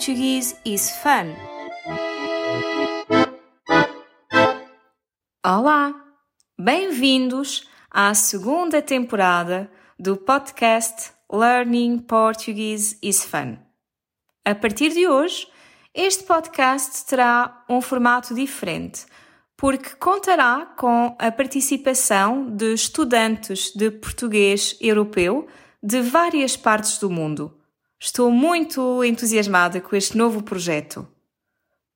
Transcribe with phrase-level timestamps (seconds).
[0.00, 1.36] Portuguese is fun.
[5.44, 5.94] Olá!
[6.58, 13.58] Bem-vindos à segunda temporada do podcast Learning Portuguese is Fun.
[14.42, 15.46] A partir de hoje,
[15.92, 19.04] este podcast terá um formato diferente,
[19.54, 25.46] porque contará com a participação de estudantes de português europeu
[25.82, 27.59] de várias partes do mundo.
[28.02, 31.06] Estou muito entusiasmada com este novo projeto.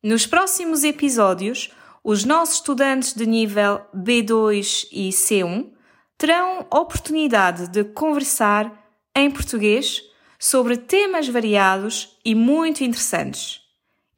[0.03, 1.71] Nos próximos episódios,
[2.05, 5.73] os nossos estudantes de nível B2 e C1
[6.19, 8.87] terão oportunidade de conversar
[9.17, 10.03] em português
[10.39, 13.62] sobre temas variados e muito interessantes.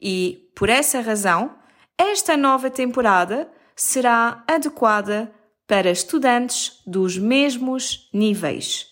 [0.01, 1.55] E, por essa razão,
[1.97, 5.33] esta nova temporada será adequada
[5.65, 8.87] para estudantes dos mesmos níveis.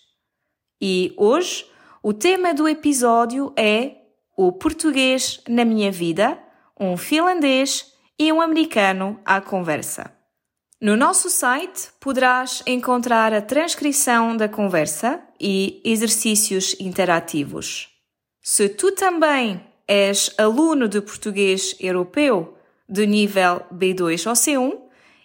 [0.80, 1.75] E hoje
[2.08, 3.96] o tema do episódio é
[4.36, 6.38] O Português na Minha Vida,
[6.78, 10.14] um finlandês e um americano à conversa.
[10.80, 17.88] No nosso site poderás encontrar a transcrição da conversa e exercícios interativos.
[18.40, 22.56] Se tu também és aluno de português europeu
[22.88, 24.78] de nível B2 ou C1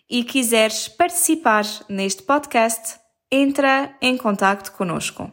[0.10, 3.00] e quiseres participar neste podcast,
[3.32, 5.32] entra em contato conosco.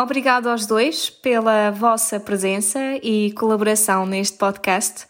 [0.00, 5.08] Obrigado aos dois pela vossa presença e colaboração neste podcast.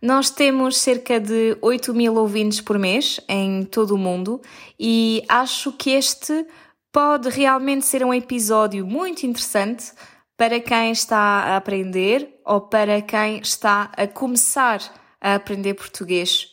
[0.00, 4.40] Nós temos cerca de 8 mil ouvintes por mês em todo o mundo
[4.78, 6.46] e acho que este
[6.90, 9.92] pode realmente ser um episódio muito interessante
[10.38, 14.80] para quem está a aprender ou para quem está a começar
[15.20, 16.48] a aprender português.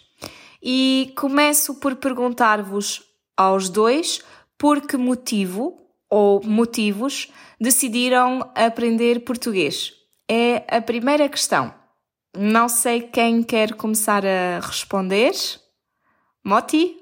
[0.62, 3.02] E começo por perguntar-vos
[3.38, 4.22] aos dois
[4.58, 9.94] por que motivo ou motivos decidiram aprender português?
[10.30, 11.74] É a primeira questão.
[12.36, 15.34] Não sei quem quer começar a responder.
[16.46, 16.98] Moti,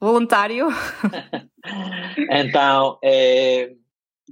[0.00, 0.68] voluntário.
[2.30, 3.74] então, é,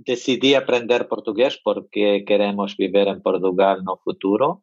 [0.05, 4.63] decidi aprender português porque queremos viver em Portugal no futuro.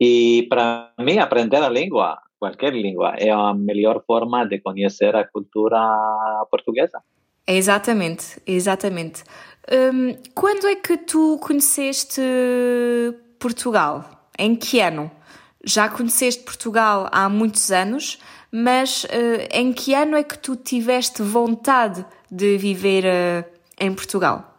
[0.00, 5.26] E para mim, aprender a língua, qualquer língua, é a melhor forma de conhecer a
[5.26, 5.78] cultura
[6.50, 7.02] portuguesa.
[7.46, 9.22] Exatamente, exatamente.
[9.70, 12.22] Um, quando é que tu conheceste
[13.38, 14.28] Portugal?
[14.38, 15.10] Em que ano?
[15.64, 18.18] Já conheceste Portugal há muitos anos,
[18.50, 23.44] mas uh, em que ano é que tu tiveste vontade de viver uh,
[23.78, 24.56] em Portugal?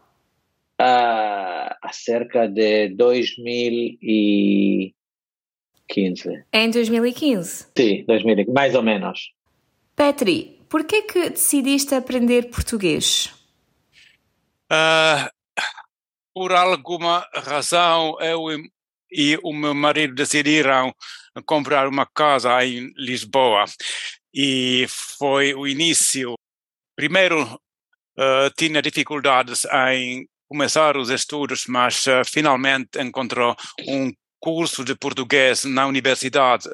[0.80, 4.94] Uh, há cerca de 2015.
[6.54, 7.66] Em 2015?
[7.78, 9.34] Sim, 2015, mais ou menos.
[9.96, 13.30] Petri, por que que decidiste aprender português?
[14.72, 15.30] Uh,
[16.34, 18.48] por alguma razão, eu
[19.12, 20.96] e o meu marido decidiram
[21.46, 23.66] comprar uma casa em Lisboa
[24.34, 26.36] e foi o início.
[26.96, 33.58] Primeiro uh, tinha dificuldades em começar os estudos, mas uh, finalmente encontrou
[33.90, 36.70] um curso de português na universidade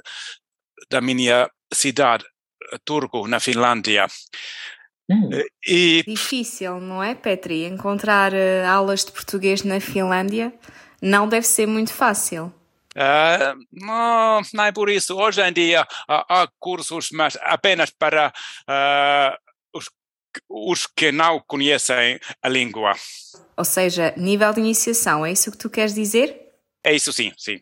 [0.88, 2.24] da minha cidade,
[2.83, 4.07] Turku, na Finlândia.
[5.09, 5.29] Hum.
[5.66, 6.03] E...
[6.05, 7.66] Difícil, não é, Petri?
[7.66, 10.53] Encontrar uh, aulas de português na Finlândia
[11.01, 12.53] não deve ser muito fácil.
[12.95, 15.16] Uh, não, não é por isso.
[15.16, 18.33] Hoje em dia há cursos, mas apenas para
[18.67, 19.38] uh,
[19.73, 19.89] os,
[20.50, 22.94] os que não conhecem a língua.
[23.56, 26.35] Ou seja, nível de iniciação, é isso que tu queres dizer?
[26.83, 27.59] É isso sim, sim.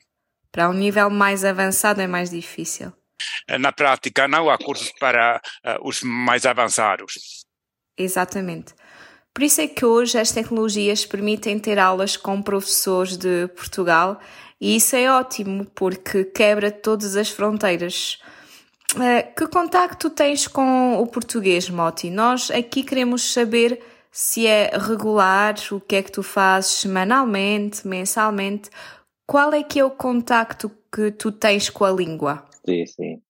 [0.52, 2.94] Para um nível mais avançado é mais difícil.
[3.48, 7.44] Eh, na prática, não há cursos para uh, os mais avançados.
[7.98, 8.74] Exatamente.
[9.34, 14.20] Por isso é que hoje as tecnologias permitem ter aulas com professores de Portugal
[14.60, 18.20] e isso é ótimo porque quebra todas as fronteiras.
[18.94, 22.10] Uh, que contacto tens com o português, Moti?
[22.10, 28.70] Nós aqui queremos saber se é regular, o que é que tu fazes semanalmente, mensalmente.
[29.28, 32.46] Qual é que é o contacto que tu tens com a língua?
[32.66, 33.22] Sim.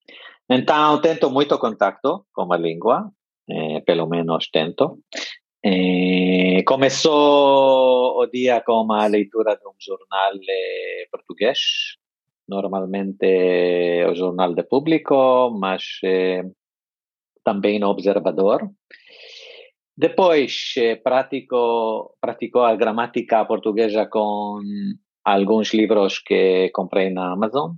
[0.49, 3.11] Então, tento muito contato com a língua,
[3.49, 4.99] eh, pelo menos tento.
[5.63, 10.33] Eh, começou o dia com a leitura de um jornal
[11.11, 11.59] português,
[12.47, 13.25] normalmente
[14.09, 16.43] o Jornal de Público, mas eh,
[17.43, 18.69] também no Observador.
[19.97, 24.59] Depois, eh, pratico, pratico a gramática portuguesa com
[25.23, 27.71] alguns livros que comprei na Amazon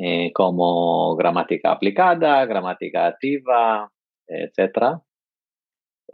[0.00, 3.88] eh, como gramática aplicada, gramática activa,
[4.28, 4.98] etc.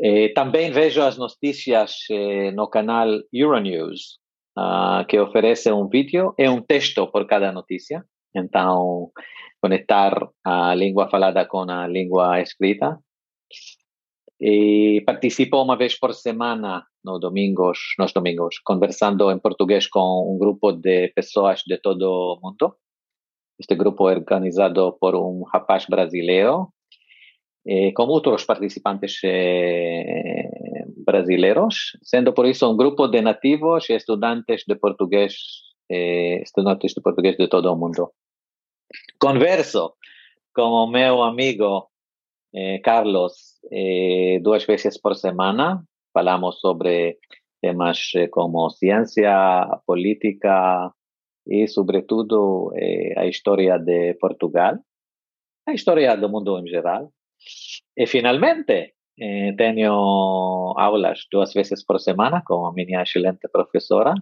[0.01, 4.19] Eh, também vejo as notícias eh, no canal Euronews,
[4.59, 8.05] uh, que oferece um vídeo e um texto por cada notícia.
[8.35, 9.11] Então,
[9.61, 12.99] conectar a língua falada com a língua escrita.
[14.41, 20.39] E participo uma vez por semana no domingos, nos domingos, conversando em português com um
[20.39, 22.75] grupo de pessoas de todo o mundo.
[23.63, 26.73] Este grupo é organizado por um rapaz brasileiro
[27.65, 30.51] eh, com outros participantes eh,
[31.07, 35.35] brasileiros, sendo por isso um grupo de nativos e estudantes de português,
[35.89, 38.11] eh, estudantes de português de todo o mundo.
[39.21, 39.95] Converso
[40.53, 41.89] com o meu amigo
[42.53, 47.19] eh, Carlos eh, duas vezes por semana, falamos sobre
[47.61, 50.93] temas eh, como ciência, política
[51.47, 52.73] e, sobretudo,
[53.17, 54.79] a história de Portugal,
[55.67, 57.13] a história do mundo em geral.
[57.97, 59.93] E finalmente, eh, tenho
[60.77, 64.15] aulas duas vezes por semana com a minha excelente professora,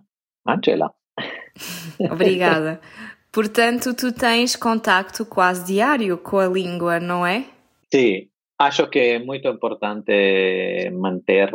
[0.46, 0.92] Angela.
[2.12, 2.80] Obrigada.
[3.32, 7.46] Portanto, tu tens contacto quase diário com a língua, não é?
[7.92, 8.28] Sim,
[8.58, 11.54] acho que é muito importante manter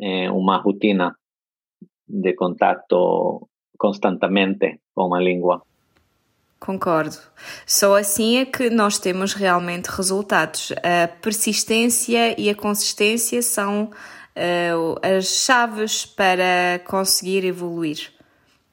[0.00, 1.16] eh, uma rotina
[2.06, 3.48] de contato
[3.78, 5.62] constantemente com a língua.
[6.58, 7.18] Concordo.
[7.66, 10.72] Só assim é que nós temos realmente resultados.
[10.82, 18.12] A persistência e a consistência são uh, as chaves para conseguir evoluir.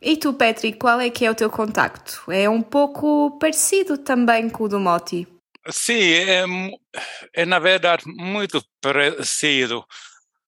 [0.01, 2.31] E tu, Patrick, qual é que é o teu contacto?
[2.31, 5.27] É um pouco parecido também com o do Moti.
[5.69, 6.44] Sim, é,
[7.36, 9.86] é na verdade muito parecido.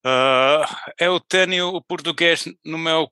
[0.06, 0.66] Uh,
[1.00, 3.08] eu tenho o português no meu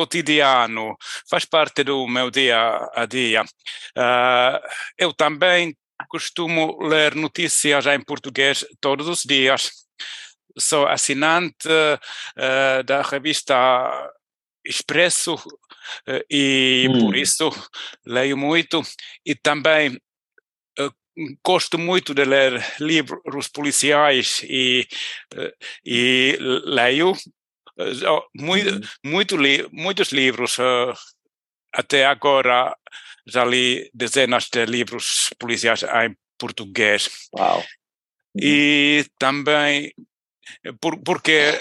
[0.00, 0.96] cotidiano,
[1.28, 3.42] faz parte do meu dia a dia.
[3.42, 4.58] Uh,
[4.96, 5.76] eu também
[6.08, 9.70] costumo ler notícias em português todos os dias.
[10.58, 13.54] Sou assinante uh, da revista
[14.64, 17.00] Expresso uh, e hum.
[17.00, 17.50] por isso
[18.06, 18.82] leio muito
[19.26, 20.00] e também
[21.44, 24.88] gosto muito de ler livros policiais e,
[25.84, 27.14] e leio
[28.34, 28.80] muito, uhum.
[29.04, 30.94] muito li, muitos livros, uh,
[31.72, 32.76] até agora
[33.26, 37.08] já li dezenas de livros policiais em português.
[37.36, 37.58] Uau.
[37.58, 38.42] Uhum.
[38.42, 39.92] E também,
[40.80, 41.58] por, porque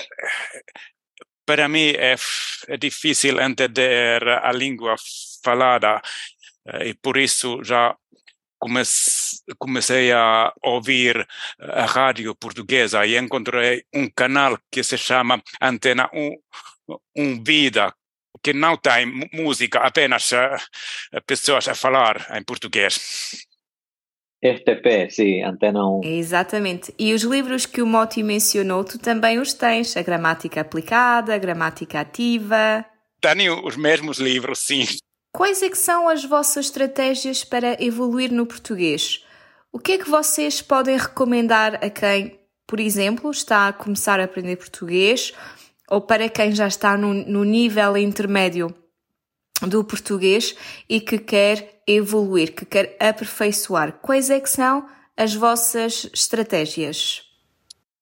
[1.45, 2.16] para mim é,
[2.68, 4.95] é difícil entender a língua
[5.44, 6.01] falada
[6.86, 7.95] e por isso já
[9.58, 11.26] comecei a ouvir
[11.60, 16.36] a rádio portuguesa e encontrei um canal que se chama Antena 1,
[17.16, 17.94] um Vida,
[18.44, 23.48] que não tem música, apenas uh, pessoas a falar em português.
[24.42, 26.02] FTP, sim, Antena 1.
[26.04, 26.94] Exatamente.
[26.98, 29.98] E os livros que o Moti mencionou, tu também os tens?
[29.98, 32.86] A gramática aplicada, a gramática ativa?
[33.20, 34.86] Tenho os mesmos livros, sim.
[35.31, 39.24] Quais é são as vossas estratégias para evoluir no português?
[39.72, 44.24] O que é que vocês podem recomendar a quem, por exemplo, está a começar a
[44.24, 45.31] aprender português
[45.88, 48.74] ou para quem já está no, no nível intermédio
[49.68, 50.56] do português
[50.90, 54.00] e que quer evoluir, que quer aperfeiçoar?
[54.00, 57.24] Quais é que são as vossas estratégias?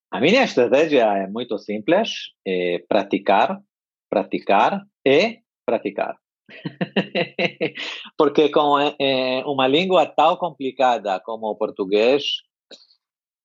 [0.09, 3.61] A minha estratégia é muito simples: é praticar,
[4.09, 6.17] praticar e praticar.
[8.17, 12.23] Porque com é, uma língua tão complicada como o português,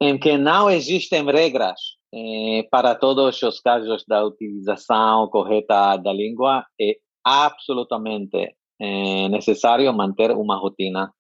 [0.01, 1.81] em que não existem regras
[2.15, 10.33] é, para todos os casos da utilização correta da língua, é absolutamente é, necessário manter
[10.33, 11.13] uma rotina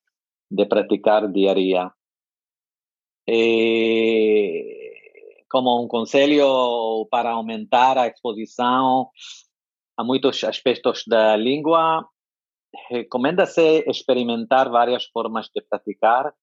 [0.50, 1.90] de praticar diária.
[5.48, 9.10] como um conselho para aumentar a exposição
[10.02, 12.04] a muitos aspectos da língua,
[12.90, 16.34] recomenda-se experimentar várias formas de praticar,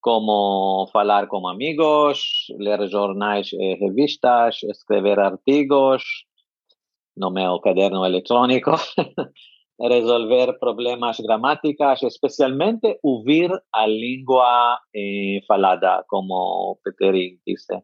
[0.00, 6.02] como falar com amigos, ler jornais e revistas, escrever artigos
[7.16, 8.72] no meu caderno eletrônico,
[9.80, 17.82] resolver problemas gramáticos, especialmente ouvir a língua eh, falada, como Peteri disse,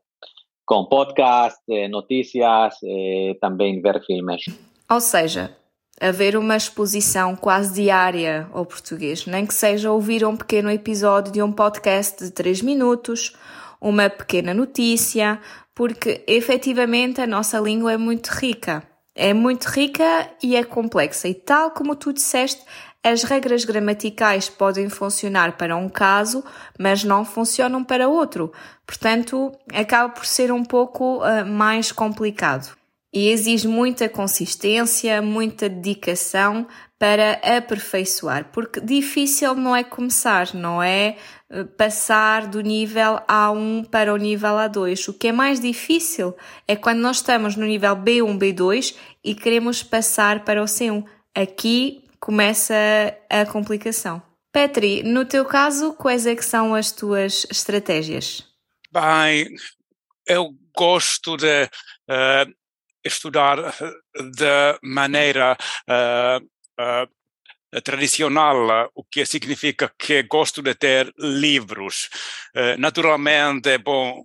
[0.67, 4.43] com podcast, eh, notícias, eh, também ver filmes.
[4.89, 5.57] Ou seja,
[6.01, 11.43] haver uma exposição quase diária ao português, nem que seja ouvir um pequeno episódio de
[11.43, 13.35] um podcast de 3 minutos,
[13.81, 15.41] uma pequena notícia,
[15.75, 18.83] porque efetivamente a nossa língua é muito rica.
[19.15, 21.27] É muito rica e é complexa.
[21.27, 22.63] E tal como tu disseste,
[23.03, 26.45] as regras gramaticais podem funcionar para um caso,
[26.79, 28.53] mas não funcionam para outro.
[28.87, 32.76] Portanto, acaba por ser um pouco uh, mais complicado.
[33.13, 36.67] E exige muita consistência, muita dedicação
[36.99, 41.17] para aperfeiçoar, porque difícil não é começar, não é
[41.51, 45.09] eh, passar do nível A1 para o nível A2.
[45.09, 46.35] O que é mais difícil
[46.67, 51.05] é quando nós estamos no nível B1, B2 e queremos passar para o C1.
[51.35, 52.75] Aqui começa
[53.29, 54.23] a complicação.
[54.51, 58.43] Petri, no teu caso, quais é que são as tuas estratégias?
[58.91, 59.55] Bem,
[60.27, 62.55] eu gosto de uh,
[63.07, 63.57] estudar
[64.15, 65.57] de maneira
[65.89, 66.45] uh,
[66.81, 72.09] uh, tradicional, o que significa que gosto de ter livros.
[72.55, 74.25] Uh, naturalmente é bom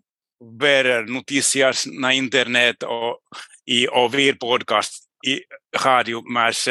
[0.58, 3.20] ver notícias na internet ou,
[3.68, 5.46] e ouvir podcast e
[5.76, 6.66] rádio, mas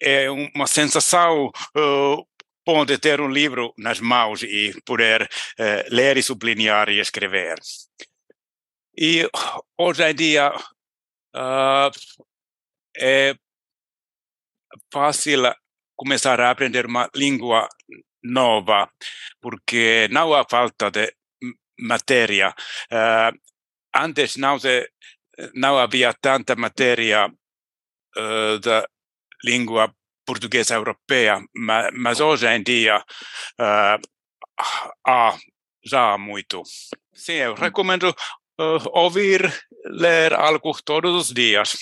[0.00, 2.26] é uma sensação uh,
[2.66, 7.56] bom de ter um livro nas mãos e poder uh, ler e sublinhar e escrever.
[9.00, 9.30] E
[9.78, 10.52] hoje em dia
[11.36, 11.90] uh,
[12.96, 13.36] é
[14.92, 15.54] fácil
[15.96, 17.68] começar a aprender uma língua
[18.24, 18.90] nova,
[19.40, 21.14] porque não há falta de
[21.78, 22.52] matéria.
[22.90, 23.38] Uh,
[23.94, 24.90] antes não, se,
[25.54, 28.84] não havia tanta matéria uh, da
[29.44, 29.94] língua
[30.26, 34.00] portuguesa europeia, mas, mas hoje em dia uh,
[35.06, 35.38] há
[35.84, 36.62] já muito.
[37.14, 38.14] Sim, eu recomendo
[38.92, 39.52] ouvir,
[39.84, 41.78] ler algo todos os dias.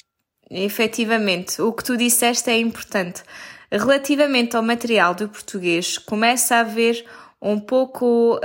[0.50, 3.22] Efetivamente, o que tu disseste é importante.
[3.70, 7.04] Relativamente ao material do português, começa a haver
[7.42, 8.38] um pouco,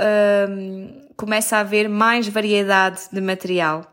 [0.48, 3.86] um, começa a haver mais variedade de material.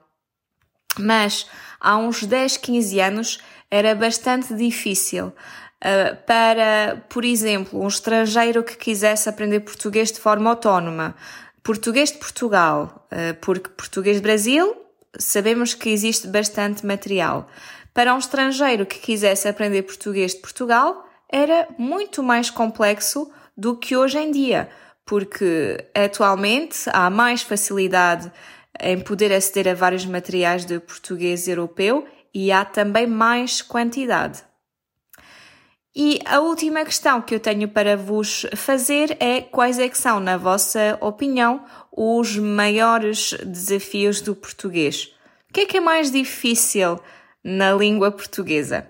[0.98, 1.48] Mas
[1.80, 8.76] há uns 10, 15 anos era bastante difícil uh, para, por exemplo, um estrangeiro que
[8.76, 11.16] quisesse aprender português de forma autónoma.
[11.64, 14.76] Português de Portugal, uh, porque português de Brasil,
[15.18, 17.48] sabemos que existe bastante material.
[17.94, 23.96] Para um estrangeiro que quisesse aprender português de Portugal, era muito mais complexo do que
[23.96, 24.70] hoje em dia,
[25.06, 28.32] porque atualmente há mais facilidade
[28.80, 34.44] em poder aceder a vários materiais de português europeu e há também mais quantidade.
[35.96, 40.20] E a última questão que eu tenho para vos fazer é quais é que são,
[40.20, 45.16] na vossa opinião, os maiores desafios do português?
[45.50, 47.00] O que é que é mais difícil
[47.44, 48.88] na língua portuguesa?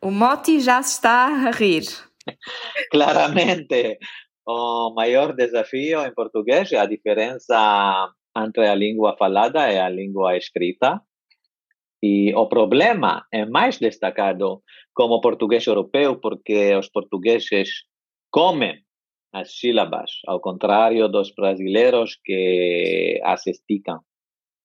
[0.00, 1.84] O Moti já se está a rir.
[2.92, 3.98] Claramente,
[4.46, 10.36] o maior desafio em português é a diferença entre a língua falada e a língua
[10.36, 11.00] escrita.
[12.00, 14.62] E o problema é mais destacado
[14.96, 17.68] como português europeu, porque os portugueses
[18.30, 18.74] comem
[19.32, 24.00] as sílabas, ao contrário dos brasileiros que as esticam.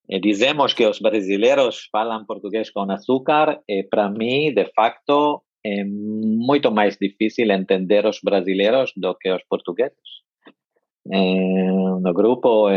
[0.10, 5.84] E dizemos que os brasileiros falam português com açúcar, e para mim, de facto, é
[5.84, 10.10] muito mais difícil entender os brasileiros do que os portugueses.
[11.06, 12.70] no grupo,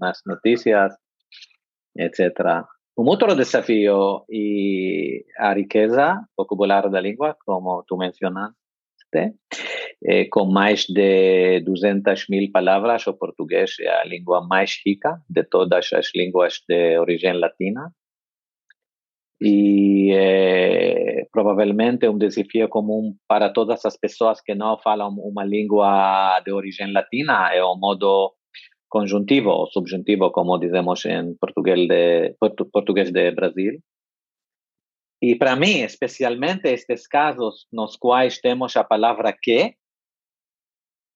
[0.00, 0.92] nas notícias,
[1.96, 2.64] etc.
[2.96, 9.34] Un otro desafío y a riqueza vocabular da língua, como tu mencionaste,
[10.00, 15.92] eh, mais de 200 mil palavras, o português é a língua mais rica de todas
[15.92, 17.92] as línguas de origem latina.
[19.40, 26.40] E é provavelmente um desafio comum para todas as pessoas que não falam uma língua
[26.44, 28.34] de origem latina é o modo
[28.94, 32.36] conjuntivo o subjuntivo, como dizemos em português de,
[32.72, 33.80] português de Brasil.
[35.20, 39.74] E para mim, especialmente estes casos nos quais temos a palavra que,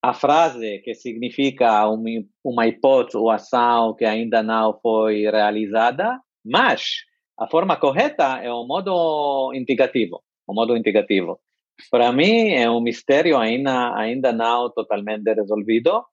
[0.02, 1.87] a frase que significa
[2.44, 6.82] uma hipótese ou ação que ainda não foi realizada, mas
[7.38, 11.38] a forma correta é o modo indicativo, o modo indicativo.
[11.92, 16.04] Para mim é um mistério ainda ainda não totalmente resolvido,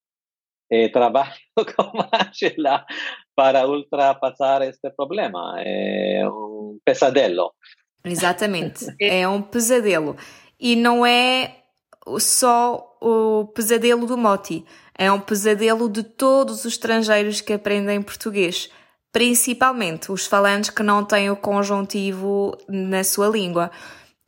[0.72, 1.34] eh, trabalho
[1.76, 2.86] com Angela
[3.36, 5.56] para ultrapassar este problema.
[5.60, 7.54] É um pesadelo.
[8.04, 10.16] Exatamente, é um pesadelo.
[10.60, 11.64] E não é
[12.20, 14.66] só o pesadelo do Moti,
[14.98, 18.70] é um pesadelo de todos os estrangeiros que aprendem português,
[19.12, 23.72] principalmente os falantes que não têm o conjuntivo na sua língua.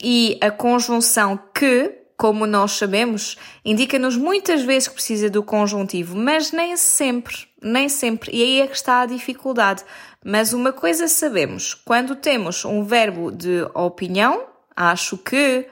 [0.01, 6.51] E a conjunção que como nós sabemos, indica-nos muitas vezes que precisa do conjuntivo, mas
[6.51, 8.31] nem sempre, nem sempre.
[8.33, 9.83] E aí é que está a dificuldade.
[10.25, 14.45] Mas uma coisa sabemos, quando temos um verbo de opinião,
[14.75, 15.67] acho que,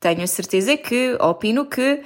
[0.00, 2.02] Tenho certeza que, opino que,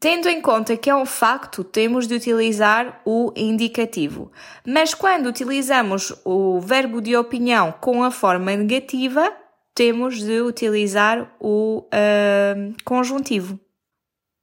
[0.00, 4.32] tendo em conta que é um facto, temos de utilizar o indicativo.
[4.66, 9.32] Mas quando utilizamos o verbo de opinião com a forma negativa,
[9.74, 13.58] temos de utilizar o uh, conjuntivo.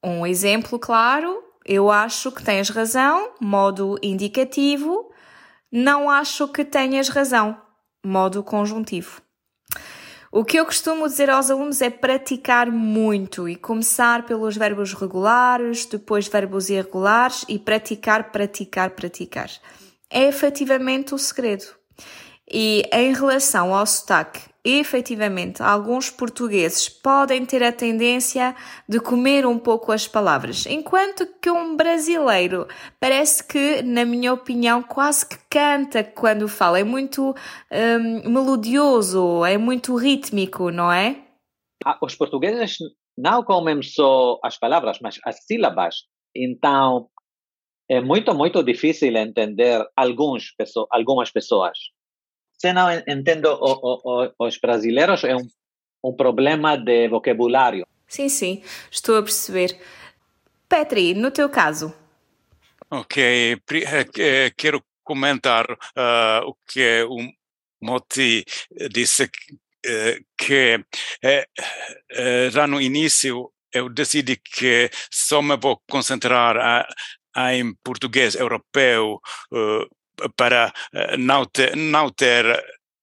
[0.04, 5.12] Um exemplo claro, eu acho que tens razão, modo indicativo,
[5.72, 7.62] não acho que tenhas razão,
[8.04, 9.22] modo conjuntivo.
[10.32, 15.86] O que eu costumo dizer aos alunos é praticar muito e começar pelos verbos regulares,
[15.86, 19.50] depois verbos irregulares e praticar, praticar, praticar.
[20.08, 21.66] É efetivamente o segredo.
[22.52, 24.42] E em relação ao sotaque,
[24.78, 28.56] efetivamente, alguns portugueses podem ter a tendência
[28.88, 32.68] de comer um pouco as palavras, enquanto que um brasileiro
[33.00, 36.80] parece que, na minha opinião, quase que canta quando fala.
[36.80, 37.34] É muito
[37.72, 41.24] um, melodioso, é muito rítmico, não é?
[41.86, 42.78] Ah, os portugueses
[43.18, 46.04] não comem só as palavras, mas as sílabas.
[46.36, 47.10] Então,
[47.90, 50.54] é muito, muito difícil entender alguns,
[50.92, 51.78] algumas pessoas
[52.60, 55.48] se não entendo o, o, os brasileiros, é um,
[56.04, 57.88] um problema de vocabulário.
[58.08, 59.80] Sim, sim, estou a perceber.
[60.68, 61.94] Petri, no teu caso?
[62.92, 63.58] Ok,
[64.58, 67.18] quero comentar uh, o que o
[67.82, 68.44] Moti
[68.92, 69.30] disse
[70.38, 76.88] que uh, já no início eu decidi que só me vou concentrar a,
[77.36, 79.20] a em português europeu
[79.52, 79.99] uh,
[80.36, 82.46] para eh, não ter, não ter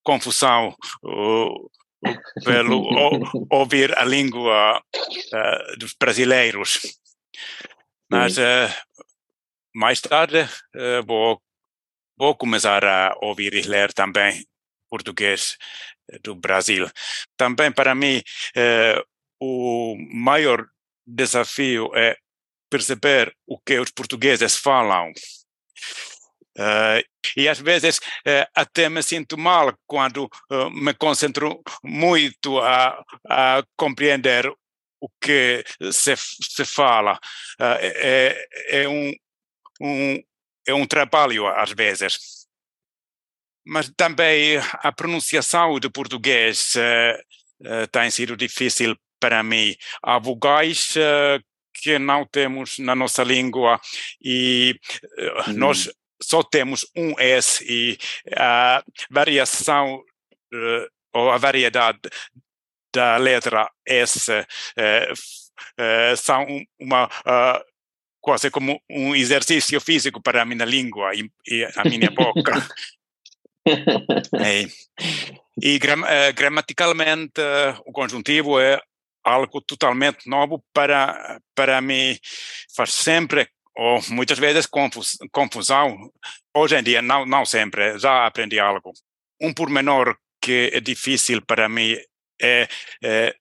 [0.02, 0.74] confusão
[2.44, 2.86] pelo
[3.50, 6.80] ouvir a língua uh, dos brasileiros.
[8.08, 8.70] Mas uh,
[9.74, 10.48] mais tarde
[11.06, 11.42] vou,
[12.16, 14.46] vou começar a ouvir e ler também
[14.88, 15.58] português
[16.22, 16.88] do Brasil.
[17.36, 18.22] Também para mim
[19.40, 20.66] o maior
[21.06, 22.16] desafio é
[22.70, 25.12] perceber o que os portugueses falam
[27.36, 33.62] e às vezes uh, até me sinto mal quando uh, me concentro muito a, a,
[33.76, 34.50] compreender
[34.98, 37.18] o que se, se fala.
[37.60, 39.12] É, é, um,
[39.80, 40.22] um,
[40.66, 42.46] é um trabalho às vezes.
[43.64, 46.72] Mas também a pronunciação do português
[47.92, 49.76] tem sido difícil para mim.
[50.02, 50.94] Há vogais
[51.74, 53.78] que não temos na nossa língua
[54.22, 54.80] e
[55.48, 55.52] hum.
[55.52, 55.90] nós
[56.22, 57.98] só temos um S e
[58.36, 62.00] a variação uh, ou a variedade
[62.94, 66.46] da letra S uh, uh, são
[66.78, 67.08] uma
[68.20, 72.52] quase como um exercício físico para a minha língua e, e a minha boca.
[74.44, 74.66] é.
[75.62, 76.02] E gram,
[76.34, 77.40] gramaticalmente
[77.86, 78.80] o conjuntivo é
[79.24, 82.16] algo totalmente novo para para mim
[82.74, 86.10] faz sempre ou muitas vezes confus, confusão.
[86.54, 88.92] Hoje em dia, não, não sempre, já aprendi algo.
[89.40, 91.96] Um pormenor que é difícil para mim
[92.40, 92.68] é,
[93.04, 93.34] é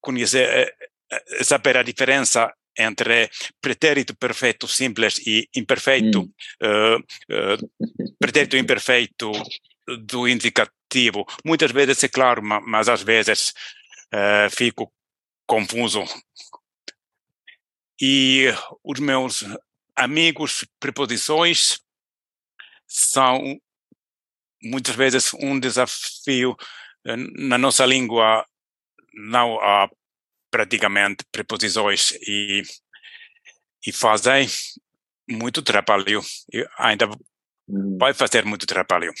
[0.00, 0.74] conhecer, é,
[1.10, 3.28] é saber a diferença entre
[3.60, 6.32] pretérito perfeito simples e imperfeito, mm.
[6.62, 9.32] uh, uh, pretérito imperfeito
[10.06, 11.26] do indicativo.
[11.44, 13.52] Muitas vezes é claro, mas às vezes
[14.14, 14.92] uh, fico
[15.46, 16.04] confuso
[18.00, 18.46] e
[18.84, 19.44] os meus
[19.96, 21.80] amigos preposições
[22.86, 23.58] são
[24.62, 26.56] muitas vezes um desafio
[27.04, 28.46] eh, na nossa língua
[29.14, 29.88] não há
[30.50, 32.62] praticamente preposições e,
[33.86, 34.48] e fazem
[35.28, 37.08] muito trabalho e ainda
[37.68, 37.98] hum.
[37.98, 39.12] vai fazer muito trabalho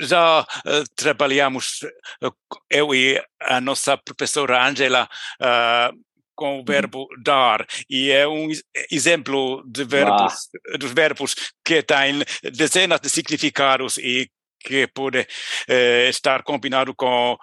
[0.00, 1.82] já uh, trabalhamos,
[2.22, 2.34] uh,
[2.70, 5.08] eu e a nossa professora Angela,
[5.40, 5.96] uh,
[6.40, 8.48] com o verbo dar e é um
[8.90, 10.78] exemplo de verbos, ah.
[10.78, 14.26] dos verbos que tem dezenas de significados e
[14.58, 15.26] que pode
[15.68, 17.36] eh, estar combinado com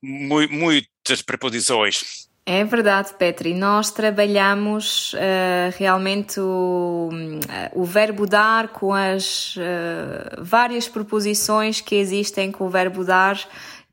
[0.00, 2.28] mu muitas preposições.
[2.46, 3.54] É verdade, Petri.
[3.54, 11.94] Nós trabalhamos uh, realmente o, uh, o, verbo dar com as uh, várias preposições que
[11.94, 13.38] existem com o verbo dar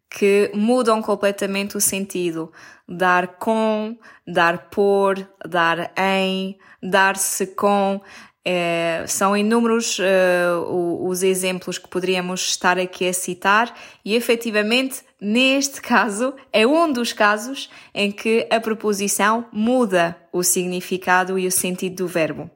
[0.09, 2.51] que mudam completamente o sentido.
[2.89, 3.95] Dar com,
[4.27, 8.01] dar por, dar em, dar-se com.
[8.43, 13.71] É, são inúmeros uh, os exemplos que poderíamos estar aqui a citar,
[14.03, 21.37] e efetivamente, neste caso, é um dos casos em que a preposição muda o significado
[21.37, 22.49] e o sentido do verbo.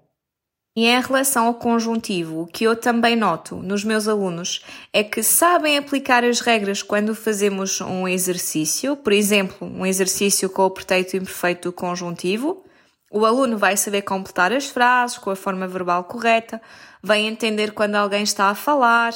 [0.75, 5.21] E em relação ao conjuntivo, o que eu também noto nos meus alunos é que
[5.21, 11.15] sabem aplicar as regras quando fazemos um exercício, por exemplo, um exercício com o pretérito
[11.15, 12.65] imperfeito do conjuntivo.
[13.11, 16.59] O aluno vai saber completar as frases com a forma verbal correta,
[17.03, 19.13] vai entender quando alguém está a falar,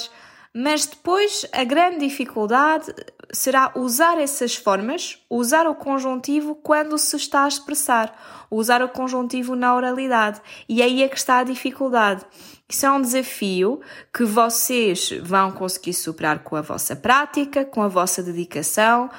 [0.54, 2.94] mas depois a grande dificuldade
[3.32, 9.56] será usar essas formas, usar o conjuntivo quando se está a expressar, usar o conjuntivo
[9.56, 10.42] na oralidade.
[10.68, 12.26] E aí é que está a dificuldade.
[12.70, 13.82] Isso é um desafio
[14.14, 19.10] que vocês vão conseguir superar com a vossa prática, com a vossa dedicação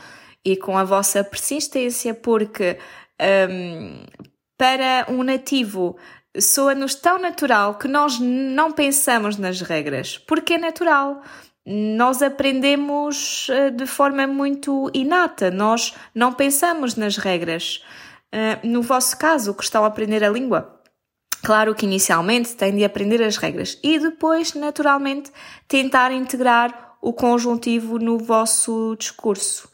[0.44, 2.78] e com a vossa persistência, porque
[3.50, 4.04] um,
[4.56, 5.96] para um nativo
[6.38, 11.22] soa-nos tão natural que nós não pensamos nas regras, porque é natural.
[11.70, 17.84] Nós aprendemos eh, de forma muito inata, nós não pensamos nas regras.
[18.32, 20.80] Eh, no vosso caso, que estão a aprender a língua,
[21.42, 25.30] claro que inicialmente têm de aprender as regras e depois, naturalmente,
[25.68, 29.68] tentar integrar o conjuntivo no vosso discurso.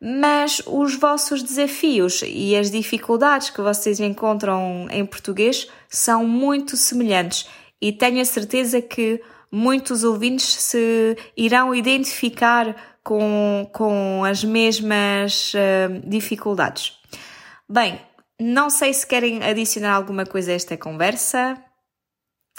[0.00, 7.48] Mas os vossos desafios e as dificuldades que vocês encontram em português são muito semelhantes
[7.80, 9.20] e tenho a certeza que
[9.52, 16.98] muitos ouvintes se irão identificar com, com as mesmas uh, dificuldades.
[17.68, 18.00] Bem,
[18.40, 21.62] não sei se querem adicionar alguma coisa a esta conversa.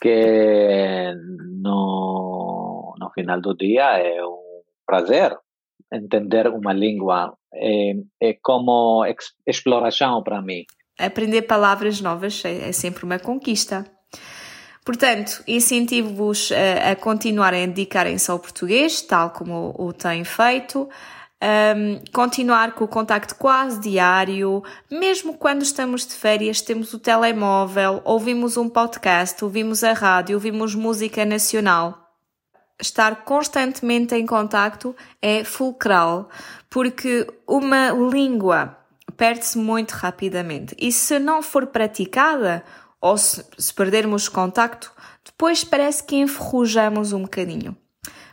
[0.02, 1.14] Que
[1.62, 5.38] no, no final do dia é um prazer
[5.92, 9.06] entender uma língua é, é como
[9.46, 10.66] exploração para mim.
[11.00, 13.86] Aprender palavras novas é, é sempre uma conquista.
[14.84, 20.90] Portanto, incentivo-vos a, a, continuarem a dedicarem-se ao português, tal como o, o têm feito.
[21.44, 28.02] Um, continuar com o contacto quase diário, mesmo quando estamos de férias, temos o telemóvel,
[28.06, 32.12] ouvimos um podcast, ouvimos a rádio, ouvimos música nacional.
[32.80, 36.30] Estar constantemente em contacto é fulcral,
[36.70, 38.78] porque uma língua
[39.18, 40.76] perde-se muito rapidamente.
[40.80, 42.64] E se não for praticada
[43.04, 44.90] ou se, se perdermos contacto,
[45.26, 47.76] depois parece que enferrujamos um bocadinho.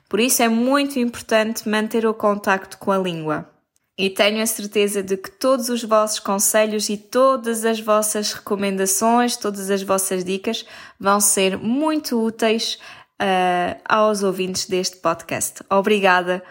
[0.09, 3.51] Por isso é muito importante manter o contacto com a língua.
[3.99, 9.37] E tenho a certeza de que todos os vossos conselhos e todas as vossas recomendações,
[9.37, 10.65] todas as vossas dicas
[10.99, 12.79] vão ser muito úteis
[13.21, 15.63] uh, aos ouvintes deste podcast.
[15.69, 16.43] Obrigada